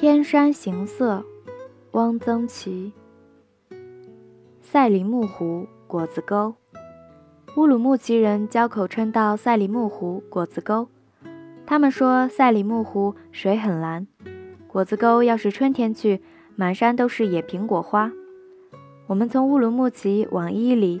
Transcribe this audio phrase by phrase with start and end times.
[0.00, 1.24] 天山行色，
[1.90, 2.92] 汪曾祺。
[4.62, 6.54] 赛里木湖果子沟，
[7.56, 10.86] 乌鲁木齐人交口称道赛里木湖果子沟。
[11.66, 14.06] 他们说赛里木湖水很蓝，
[14.68, 16.22] 果子沟要是春天去，
[16.54, 18.12] 满山都是野苹果花。
[19.08, 21.00] 我们从乌鲁木齐往伊犁，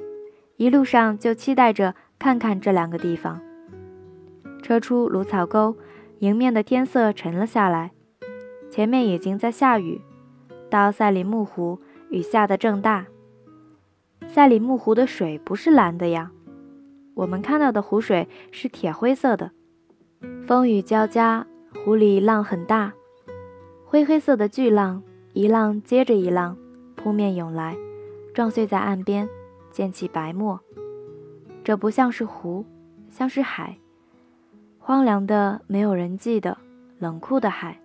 [0.56, 3.40] 一路上就期待着看看这两个地方。
[4.60, 5.76] 车出芦草沟，
[6.18, 7.92] 迎面的天色沉了下来。
[8.70, 10.00] 前面已经在下雨，
[10.70, 11.78] 到赛里木湖，
[12.10, 13.06] 雨下得正大。
[14.26, 16.30] 赛里木湖的水不是蓝的呀，
[17.14, 19.50] 我们看到的湖水是铁灰色的。
[20.46, 21.46] 风雨交加，
[21.84, 22.92] 湖里浪很大，
[23.84, 26.56] 灰黑色的巨浪，一浪接着一浪
[26.94, 27.76] 扑面涌来，
[28.34, 29.28] 撞碎在岸边，
[29.70, 30.60] 溅起白沫。
[31.64, 32.64] 这不像是湖，
[33.10, 33.78] 像是海，
[34.78, 36.58] 荒凉的、没有人迹的、
[36.98, 37.80] 冷酷的海。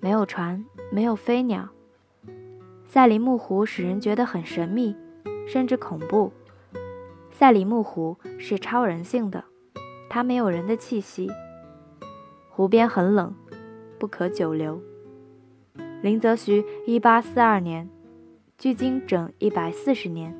[0.00, 1.68] 没有船，没有飞鸟。
[2.84, 4.94] 赛里木湖使人觉得很神秘，
[5.46, 6.32] 甚至恐怖。
[7.30, 9.44] 赛里木湖是超人性的，
[10.08, 11.28] 它没有人的气息。
[12.48, 13.34] 湖边很冷，
[13.98, 14.80] 不可久留。
[16.02, 17.88] 林则徐一八四二年，
[18.56, 20.34] 距今整一百四十年，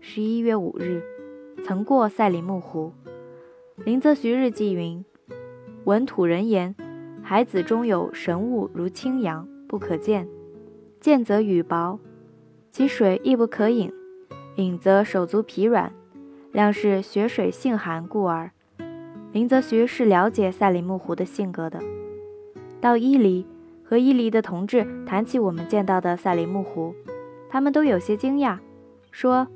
[0.00, 1.02] 十一月五日，
[1.64, 2.92] 曾过赛里木湖。
[3.76, 5.04] 林则徐日记云
[5.84, 6.74] ：“闻土人言。”
[7.30, 10.26] 海子中有神物，如青阳，不可见；
[10.98, 12.00] 见则羽薄，
[12.72, 13.92] 其水亦不可饮。
[14.56, 15.92] 饮则手足疲软，
[16.50, 18.50] 量是血水性寒故耳。
[19.30, 21.78] 林则徐是了解赛里木湖的性格的。
[22.80, 23.46] 到伊犁，
[23.84, 26.92] 和伊犁的同志谈起我们见到的赛里木湖，
[27.48, 28.58] 他们都有些惊讶，
[29.12, 29.46] 说：“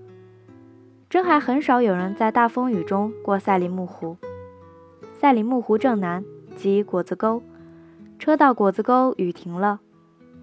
[1.10, 4.16] 真还很少有人在大风雨中过赛里木湖。
[5.12, 7.42] 赛里木湖正南即果子沟。”
[8.24, 9.80] 车到果子沟，雨停了。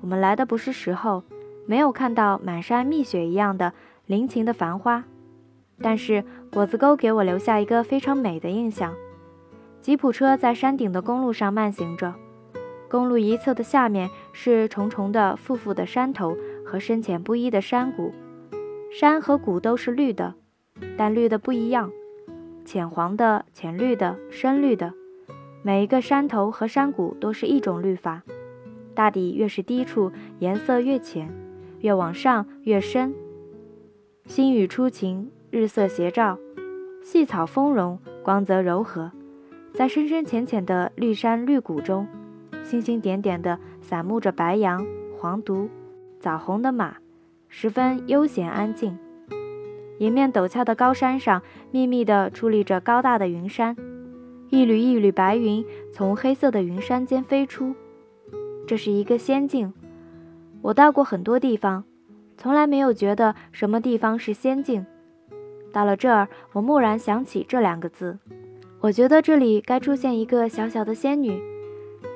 [0.02, 1.24] 我们来的不是时候，
[1.66, 3.74] 没有看到满山蜜雪一样的
[4.06, 5.04] 林晴的繁花。
[5.82, 8.94] 但是果子沟给我留下一个非常美的印象。
[9.80, 12.14] 吉普车在山顶的公路上慢行着，
[12.88, 18.14] 公路一侧的下面是重重的、复复的山头和深浅不一的山谷。
[18.92, 20.36] 山和谷都是绿的，
[20.96, 21.92] 但绿的不一样，
[22.64, 24.94] 浅黄的、浅绿的、深绿的。
[25.64, 28.24] 每一个山头和山谷都是一种绿法，
[28.96, 31.28] 大抵越是低处，颜色越浅；
[31.82, 33.14] 越往上越深。
[34.26, 36.40] 新雨初晴，日色斜照，
[37.04, 39.12] 细草丰荣，光泽柔和，
[39.74, 42.08] 在深深浅浅的绿山绿谷中，
[42.64, 44.84] 星星点点的散牧着白杨、
[45.20, 45.70] 黄犊、
[46.20, 46.96] 枣红的马，
[47.50, 48.98] 十分悠闲安静。
[50.00, 53.76] 迎面陡峭的高山上，密密地矗立着高大的云山。
[54.52, 57.74] 一缕一缕白云从黑色的云山间飞出，
[58.68, 59.74] 这是一个仙境。
[60.62, 61.86] 我到过很多地方，
[62.38, 64.86] 从来没有觉得什么地方是仙境。
[65.72, 68.20] 到了这儿，我蓦然想起这两个字。
[68.82, 71.42] 我觉得这里该出现一个小小的仙女，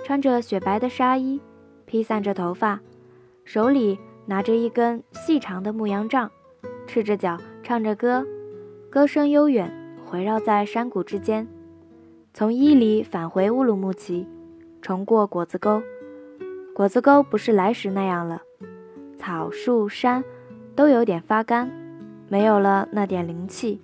[0.03, 1.39] 穿着雪白的纱衣，
[1.85, 2.81] 披散着头发，
[3.45, 6.29] 手里拿着一根细长的牧羊杖，
[6.85, 8.25] 赤着脚唱着歌，
[8.89, 11.47] 歌声悠远，回绕在山谷之间。
[12.37, 14.27] 从伊犁返回乌鲁木齐，
[14.81, 15.81] 重过果子沟。
[16.73, 18.41] 果子沟不是来时那样了，
[19.17, 20.21] 草树山
[20.75, 21.71] 都有点发干，
[22.27, 23.81] 没有了那点灵气。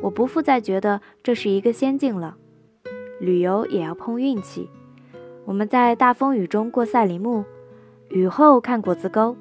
[0.00, 2.36] 我不复再觉得这是一个仙境了。
[3.18, 4.70] 旅游也要碰运气。
[5.44, 7.44] 我们在大风雨中过赛里木，
[8.10, 9.36] 雨后看果子沟，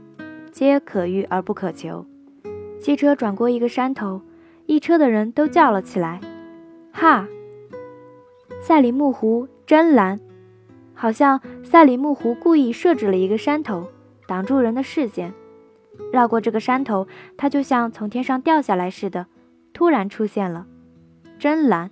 [0.52, 2.04] 皆可遇而不可求。
[2.80, 4.24] 汽车转过一个山头，
[4.66, 6.20] 一车的人都叫了起来
[6.92, 7.28] ：“哈！”
[8.60, 10.20] 赛里木湖真蓝，
[10.94, 13.88] 好像赛里木湖故意设置了一个山头，
[14.28, 15.34] 挡住人的视线。
[16.12, 17.08] 绕过这个山头，
[17.38, 19.28] 它就像从天上掉下来似的，
[19.74, 20.66] 突然出现了。
[21.40, 21.92] 真蓝！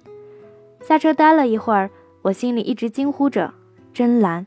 [0.82, 1.90] 下车待了一会儿，
[2.24, 3.54] 我心里一直惊呼着
[3.94, 4.46] ：“真蓝！”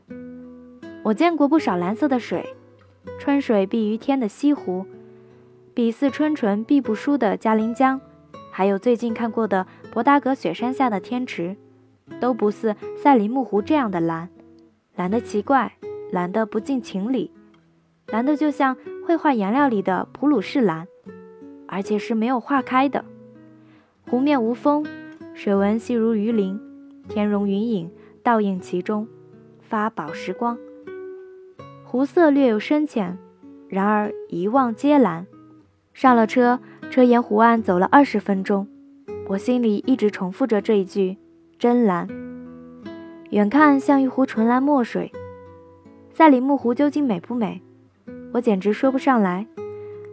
[1.03, 2.55] 我见过不少蓝色的水，
[3.17, 4.85] 春水碧于天的西湖，
[5.73, 7.99] 比似春纯碧不输的嘉陵江，
[8.51, 11.55] 还有最近看过的博达格雪山下的天池。
[12.19, 14.29] 都不似赛里木湖这样的蓝，
[14.95, 15.73] 蓝的奇怪，
[16.11, 17.31] 蓝的不近情理，
[18.07, 18.75] 蓝的就像
[19.05, 20.87] 绘画颜料里的普鲁士蓝，
[21.67, 23.05] 而且是没有化开的。
[24.09, 24.85] 湖面无风，
[25.33, 26.59] 水纹细如鱼鳞，
[27.07, 27.91] 天容云影
[28.23, 29.07] 倒映其中，
[29.61, 30.57] 发宝石光。
[31.83, 33.17] 湖色略有深浅，
[33.67, 35.25] 然而一望皆蓝。
[35.93, 36.59] 上了车，
[36.89, 38.67] 车沿湖岸走了二十分钟，
[39.27, 41.17] 我心里一直重复着这一句。
[41.59, 42.07] 真蓝，
[43.31, 45.11] 远看像一壶纯蓝墨水，
[46.09, 47.61] 赛里木湖究竟美不美？
[48.31, 49.45] 我简直说不上来。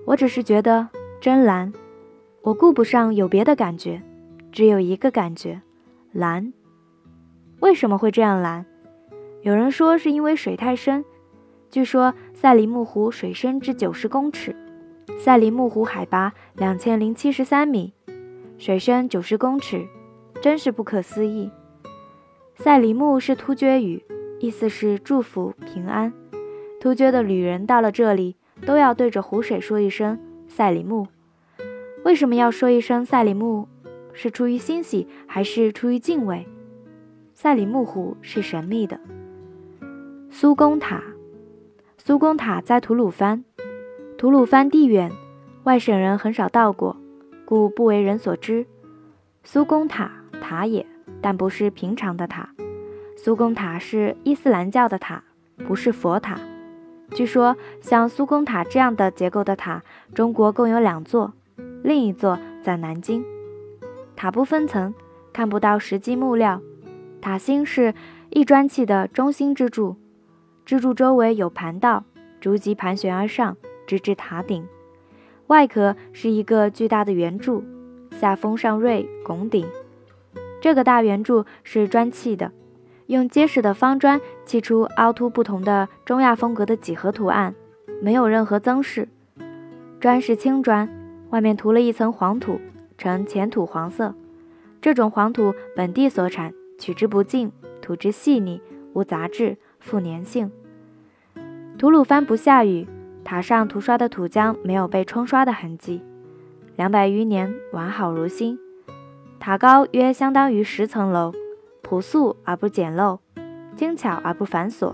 [0.07, 0.89] 我只是觉得
[1.21, 1.73] 真蓝，
[2.43, 4.03] 我顾不上有别的感觉，
[4.51, 5.63] 只有一个感觉：
[6.11, 6.53] 蓝。
[7.61, 8.67] 为什么会这样蓝？
[9.43, 11.05] 有人说是因为水太深。
[11.71, 14.53] 据说赛里木湖水深至九十公尺，
[15.21, 17.95] 赛里木湖海拔两千零七十三米，
[18.59, 19.87] 水深九十公尺，
[20.43, 21.51] 真是不可思议。
[22.55, 24.03] 赛里木是突厥语，
[24.39, 26.13] 意思是祝福平安。
[26.81, 30.19] 突厥的旅人到了这里，都要对着湖水说一声
[30.49, 31.09] 赛里木。
[32.05, 33.67] 为什么要说一声赛里木？
[34.13, 36.47] 是出于欣喜，还是出于敬畏？
[37.35, 38.99] 赛里木湖是神秘的。
[40.31, 41.03] 苏公塔。
[41.99, 43.45] 苏公塔在吐鲁番，
[44.17, 45.11] 吐鲁番地远，
[45.65, 46.97] 外省人很少到过，
[47.45, 48.65] 故不为人所知。
[49.43, 50.87] 苏公塔塔也，
[51.21, 52.51] 但不是平常的塔。
[53.17, 55.25] 苏公塔是伊斯兰教的塔，
[55.67, 56.39] 不是佛塔。
[57.13, 59.83] 据说像苏公塔这样的结构的塔，
[60.15, 61.33] 中国共有两座，
[61.83, 63.25] 另一座在南京。
[64.15, 64.93] 塔不分层，
[65.33, 66.61] 看不到实际木料，
[67.21, 67.95] 塔心是
[68.31, 69.97] 一砖砌的中心支柱。
[70.65, 72.05] 支柱周围有盘道，
[72.41, 73.57] 逐级盘旋而上，
[73.87, 74.67] 直至塔顶。
[75.47, 77.63] 外壳是一个巨大的圆柱，
[78.11, 79.65] 下封上锐拱顶。
[80.67, 82.51] 这个大圆柱是砖砌的，
[83.07, 87.55] 用结实的方砖砌出凹凸不同的中亚风格的几何图案，
[88.03, 89.07] 没有任何增饰。
[90.01, 90.89] 砖是青砖，
[91.31, 92.61] 外面涂了一层黄土，
[92.99, 94.13] 呈浅土黄色。
[94.81, 98.61] 这种黄土本地所产，取之不尽，土质细腻，
[98.93, 99.59] 无杂质。
[99.79, 100.51] 富粘性。
[101.79, 102.89] 吐鲁番不下雨，
[103.23, 106.03] 塔上涂刷的土浆没有被冲刷的痕迹，
[106.75, 108.59] 两百余年完好如新。
[109.47, 111.33] 塔高约相当于十层楼，
[111.81, 113.21] 朴素而不简陋，
[113.77, 114.93] 精巧而不繁琐。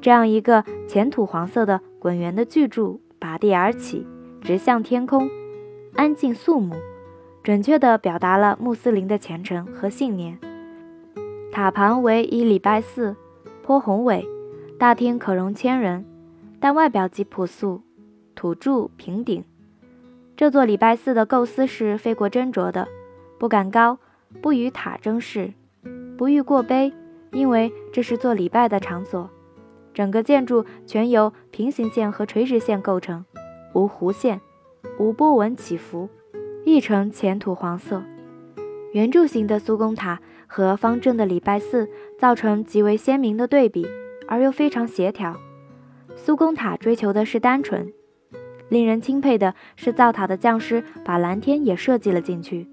[0.00, 4.06] 这样一个浅土黄色的滚圆的巨柱拔地而起，
[4.40, 5.28] 直向天空，
[5.94, 6.74] 安静肃穆，
[7.42, 10.38] 准确地表达了穆斯林的虔诚和信念。
[11.52, 13.14] 塔旁为一礼拜寺。
[13.62, 14.26] 颇宏伟，
[14.78, 16.06] 大厅可容千人，
[16.58, 17.82] 但外表极朴素，
[18.34, 19.44] 土柱平顶。
[20.34, 22.88] 这座礼拜寺的构思是费过斟酌的，
[23.38, 23.98] 不敢高，
[24.40, 25.52] 不与塔争势，
[26.16, 26.92] 不欲过卑，
[27.32, 29.30] 因为这是做礼拜的场所。
[29.94, 33.24] 整个建筑全由平行线和垂直线构成，
[33.74, 34.40] 无弧线，
[34.98, 36.08] 无波纹起伏，
[36.64, 38.02] 一呈浅土黄色。
[38.92, 40.20] 圆柱形的苏公塔。
[40.48, 41.90] 和方正的礼拜寺
[42.20, 43.84] 造成极为鲜明的对比，
[44.28, 45.36] 而又非常协调。
[46.14, 47.92] 苏公塔追求的是单纯，
[48.68, 52.68] 令人钦佩的是造塔的匠师把蓝天也设计了进去。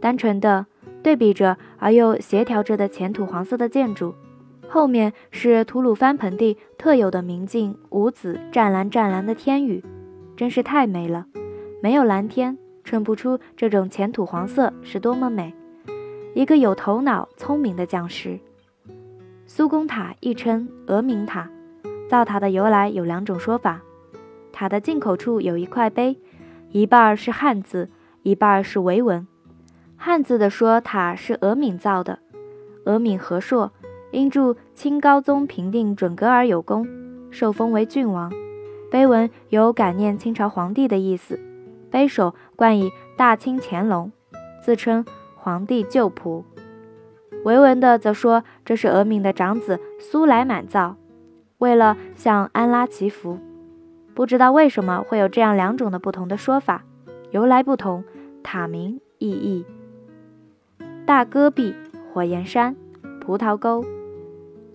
[0.00, 0.66] 单纯的
[1.02, 4.14] 对比着而又协调着的浅土黄色的建筑，
[4.68, 9.84] 后面是吐鲁番盆地特有的明净五紫湛蓝湛蓝的天宇，
[10.36, 11.26] 真是太美了。
[11.82, 15.54] 没有蓝天，衬不出这种浅土黄色是多么美。
[16.34, 18.38] 一个有头脑、聪明的匠师。
[19.46, 21.48] 苏公塔亦称峨明塔，
[22.08, 23.80] 造塔的由来有两种说法。
[24.52, 26.18] 塔的进口处有一块碑，
[26.70, 27.90] 一半是汉字，
[28.22, 29.26] 一半是维文。
[30.00, 32.20] 汉字的说塔是峨敏造的，
[32.84, 33.72] 峨敏和硕
[34.12, 36.86] 因助清高宗平定准噶尔有功，
[37.30, 38.32] 受封为郡王。
[38.90, 41.38] 碑文有感念清朝皇帝的意思，
[41.90, 44.10] 碑首冠以大清乾隆，
[44.62, 45.04] 自称。
[45.40, 46.42] 皇帝旧仆，
[47.44, 50.96] 维文的则说这是俄敏的长子苏莱满造，
[51.58, 53.38] 为了向安拉祈福。
[54.14, 56.84] 不知道为什么会有这样两种的不同的说法，
[57.30, 58.04] 由来不同，
[58.42, 59.64] 塔名意义。
[61.08, 61.74] 大戈壁、
[62.12, 62.76] 火焰山、
[63.18, 63.82] 葡萄沟，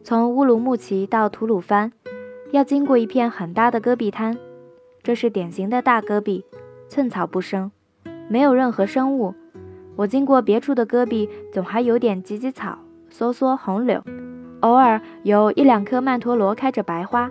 [0.04, 1.92] 从乌鲁木齐到吐鲁番，
[2.50, 4.36] 要经过一片很大的戈壁滩，
[5.04, 6.44] 这是典型的大戈壁，
[6.90, 7.72] 寸草不生，
[8.30, 9.36] 没有任何生物。
[9.96, 12.80] 我经过别处的戈壁，总还有点芨芨草、
[13.12, 14.04] 梭梭红柳，
[14.62, 17.30] 偶尔有一两棵曼陀罗开着白花，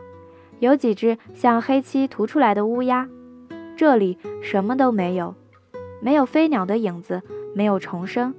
[0.61, 3.09] 有几只像黑漆涂出来的乌鸦。
[3.77, 5.35] 这里什么都没有，
[6.01, 7.21] 没有飞鸟的影子，
[7.53, 8.33] 没有虫声，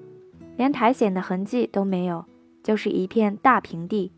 [0.56, 2.26] 连苔藓的痕迹都没有，
[2.62, 4.12] 就是一片大平地，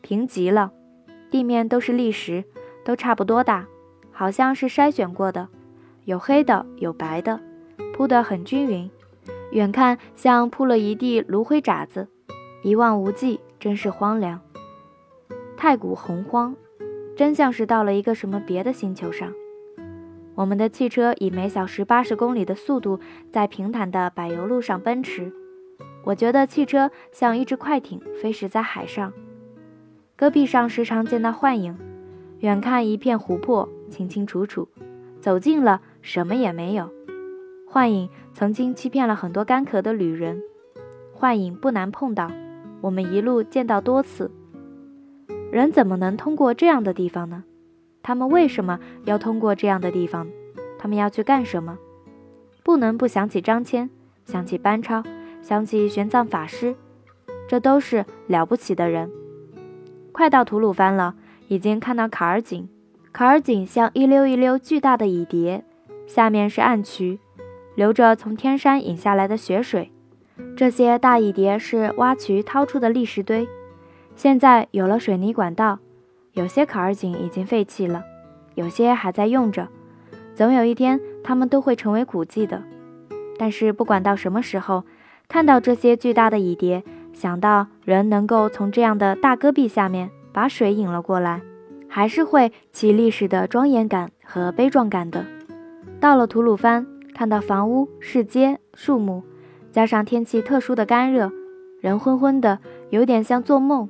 [0.00, 0.72] 平极了，
[1.30, 2.44] 地面都是砾石，
[2.84, 3.66] 都差不多大，
[4.12, 5.48] 好像是筛选过的，
[6.04, 7.40] 有黑的，有白的，
[7.92, 8.90] 铺得很均匀。
[9.52, 12.08] 远看像铺了一地炉灰渣子，
[12.62, 14.40] 一望无际，真是荒凉。
[15.56, 16.56] 太古洪荒，
[17.16, 19.32] 真像是到了一个什么别的星球上。
[20.34, 22.98] 我们的汽车以每小时八十公里的速度
[23.30, 25.32] 在平坦的柏油路上奔驰，
[26.04, 29.12] 我觉得汽车像一只快艇飞驶在海上。
[30.16, 31.76] 戈壁上时常见到幻影，
[32.40, 34.68] 远看一片湖泊，清清楚楚；
[35.20, 36.90] 走近了，什么也没有。
[37.66, 40.40] 幻影曾经欺骗了很多干渴的旅人，
[41.12, 42.30] 幻影不难碰到，
[42.80, 44.30] 我们一路见到多次。
[45.50, 47.44] 人怎么能通过这样的地方呢？
[48.02, 50.28] 他们为什么要通过这样的地方？
[50.78, 51.78] 他们要去干什么？
[52.62, 53.88] 不能不想起张骞，
[54.26, 55.02] 想起班超，
[55.44, 56.74] 想起玄奘法师，
[57.46, 59.10] 这都是了不起的人。
[60.10, 61.14] 快到吐鲁番了，
[61.48, 62.66] 已经看到坎儿井。
[63.12, 65.62] 坎儿井像一溜一溜巨大的蚁蝶，
[66.06, 67.18] 下面是暗渠，
[67.74, 69.92] 流着从天山引下来的雪水。
[70.56, 73.46] 这些大蚁蝶是挖渠掏出的砾石堆。
[74.16, 75.78] 现在有了水泥管道，
[76.32, 78.02] 有些坎儿井已经废弃了，
[78.54, 79.68] 有些还在用着。
[80.34, 82.62] 总有一天，它们都会成为古迹的。
[83.36, 84.84] 但是，不管到什么时候，
[85.28, 91.42] 看到这些巨大的蚁蝶，想到人能够从这样的大戈壁下面把水引了过来，
[91.88, 95.24] 还是会起历史的庄严感和悲壮感的。
[96.00, 99.22] 到了吐鲁番，看到房屋、市街、树木，
[99.72, 101.32] 加上天气特殊的干热，
[101.80, 102.58] 人昏昏的，
[102.90, 103.88] 有点像做梦。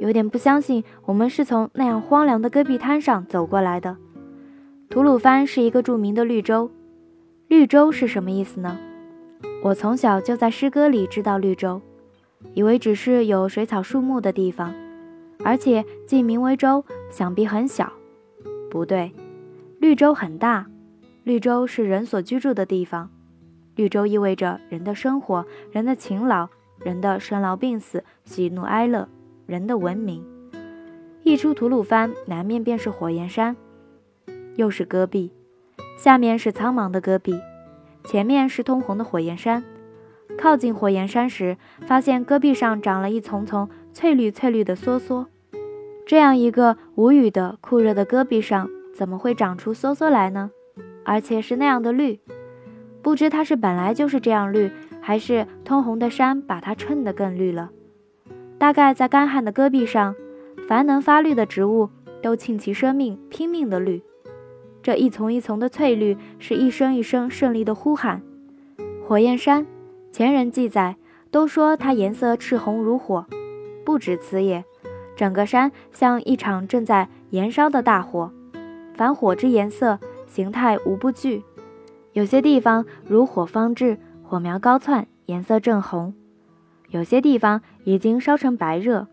[0.00, 3.96] 有点不相信，我们是从那样荒凉的戈壁滩上走过来的。
[4.88, 6.70] 吐鲁番是一个著名的绿洲，
[7.48, 8.78] 绿洲是什么意思呢？
[9.62, 11.80] 我从小就在诗歌里知道绿洲，
[12.54, 14.72] 以为只是有水草树木的地方，
[15.44, 17.92] 而且既名为洲，想必很小。
[18.70, 19.12] 不对，
[19.80, 20.66] 绿洲很大，
[21.24, 23.10] 绿洲是人所居住的地方。
[23.74, 26.48] 绿洲意味着人的生活，人的勤劳，
[26.78, 29.08] 人的生老病死，喜怒哀乐。
[29.46, 30.22] 人的文明，
[31.22, 33.56] 一出吐鲁番，南面便是火焰山，
[34.56, 35.32] 又是戈壁，
[35.96, 37.40] 下面是苍茫的戈壁，
[38.08, 39.62] 前面是通红的火焰山。
[40.38, 45.26] 靠近火焰山时，发现戈壁上长了一丛丛翠绿翠绿的梭梭。
[46.06, 50.50] 这样一个无雨的酷热的戈壁上，怎么会长出梭梭来呢？
[51.04, 52.18] 而且是那样的绿，
[53.02, 54.72] 不知它是本来就是这样绿，
[55.02, 57.68] 还是通红的山把它衬得更绿了。
[58.56, 60.16] 大概在干旱的戈壁上，
[60.66, 61.90] 凡能发绿的植物
[62.22, 64.02] 都倾其生命拼命的绿。
[64.88, 68.22] 这一丛一丛的翠绿，是一声一声胜利的呼喊。
[69.06, 69.66] 火焰山，
[70.10, 70.96] 前人记载
[71.30, 73.26] 都说它颜色赤红如火，
[73.84, 74.64] 不止此也，
[75.14, 78.32] 整个山像一场正在燃烧的大火，
[78.94, 81.42] 凡火之颜色、形态无不惧。
[82.14, 86.14] 有些地方如火方至，火苗高窜，颜色正红。
[86.88, 89.06] 有些地方已经烧成白热，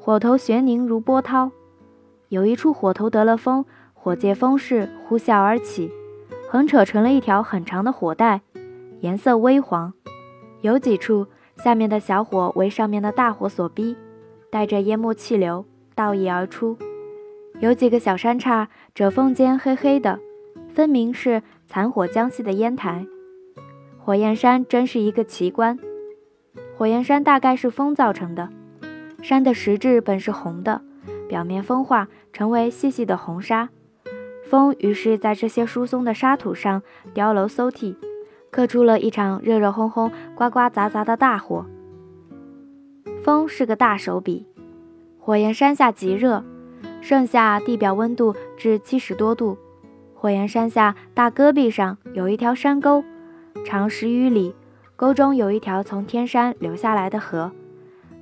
[0.00, 1.52] 火头悬凝如波涛。
[2.30, 3.64] 有一处火头得了风，
[4.04, 5.90] 火借风势呼啸而起，
[6.50, 8.42] 横扯成了一条很长的火带，
[9.00, 9.94] 颜色微黄。
[10.60, 13.96] 有几处下面的小火为上面的大火所逼，
[14.50, 16.76] 带着烟幕气流倒溢而出。
[17.60, 20.20] 有几个小山岔，褶缝间黑黑的，
[20.68, 23.06] 分明是残火将熄的烟台。
[23.98, 25.78] 火焰山真是一个奇观。
[26.76, 28.50] 火焰山大概是风造成的，
[29.22, 30.82] 山的实质本是红的，
[31.26, 33.70] 表面风化成为细细的红沙，
[34.48, 36.82] 风于是在这些疏松的沙土上
[37.12, 37.96] 雕楼搜剔，
[38.50, 41.66] 刻出了一场热热烘烘、呱呱杂杂的大火。
[43.22, 44.46] 风是个大手笔，
[45.18, 46.44] 火焰山下极热，
[47.00, 49.56] 盛夏地表温度至七十多度，
[50.14, 53.02] 火焰山下大戈壁上有一条山沟，
[53.64, 54.54] 长十余里。
[54.96, 57.50] 沟中有一条从天山流下来的河，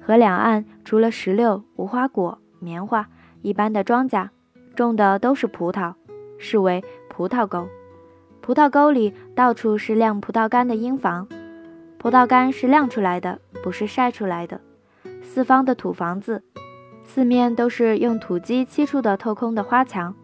[0.01, 3.09] 河两岸除了石榴、无花果、棉花
[3.43, 4.31] 一般的庄稼，
[4.75, 5.93] 种的都是葡萄，
[6.43, 7.69] 是为葡萄沟。
[8.43, 11.29] 葡萄沟里到处是晾葡萄干的阴房，
[11.97, 14.61] 葡萄干是晾出来的，不是晒出来的。
[15.23, 16.43] 四方的土房子，
[17.05, 20.15] 四面都是用土基砌出的透空的花墙，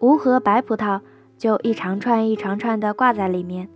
[0.00, 1.00] 无核白葡萄
[1.38, 3.68] 就一长串一长串的挂在里面。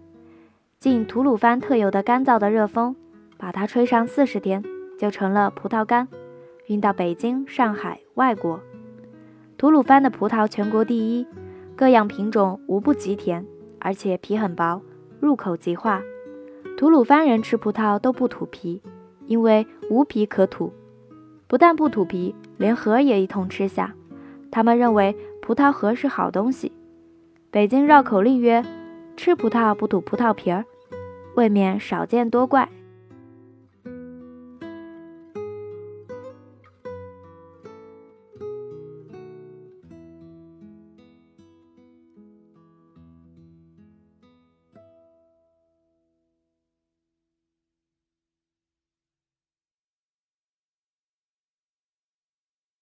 [0.78, 2.94] 进吐鲁番特有的干燥的热风，
[3.38, 4.62] 把它吹上四十天，
[4.98, 6.08] 就成了葡萄干，
[6.66, 8.60] 运到北京、上海、外国。
[9.56, 11.26] 吐鲁番的葡萄全国第一，
[11.82, 13.44] 各样品种无不极甜，
[13.80, 14.80] 而且皮很薄，
[15.18, 16.00] 入口即化。
[16.78, 18.80] 吐鲁番人吃葡萄都不吐皮，
[19.26, 20.72] 因为无皮可吐。
[21.48, 23.96] 不但不吐皮，连核也一同吃下。
[24.52, 26.70] 他们认为葡萄核是好东西。
[27.50, 28.64] 北京绕口令曰
[29.18, 30.64] ：“吃葡萄不吐葡萄皮儿。”
[31.34, 32.68] 未免少见多怪。